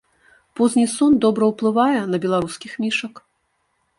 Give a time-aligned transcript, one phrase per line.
[0.59, 3.13] Позні сон добра ўплывае на беларускіх мішак.